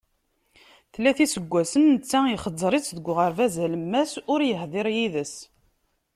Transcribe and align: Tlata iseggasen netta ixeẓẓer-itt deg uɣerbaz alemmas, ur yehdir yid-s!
Tlata 0.93 1.21
iseggasen 1.25 1.83
netta 1.93 2.19
ixeẓẓer-itt 2.35 2.95
deg 2.97 3.05
uɣerbaz 3.11 3.55
alemmas, 3.65 4.11
ur 4.31 4.39
yehdir 4.43 4.87
yid-s! 4.95 5.35